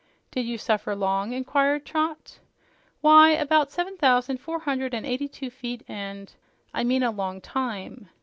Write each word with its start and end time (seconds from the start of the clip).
"Did 0.31 0.47
you 0.47 0.57
suffer 0.57 0.95
long?" 0.95 1.31
inquired 1.31 1.85
Trot. 1.85 2.39
"Why, 3.01 3.29
about 3.33 3.69
seven 3.71 3.97
thousand 3.97 4.37
four 4.39 4.57
hundred 4.57 4.95
and 4.95 5.05
eighty 5.05 5.27
two 5.27 5.51
feet 5.51 5.83
and" 5.87 6.33
"I 6.73 6.83
mean 6.83 7.03
a 7.03 7.11
long 7.11 7.39
time." 7.39 8.09